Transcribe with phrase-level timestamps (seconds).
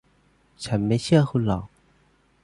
[0.65, 1.65] ฉันไม่เชื่อคุณหรอก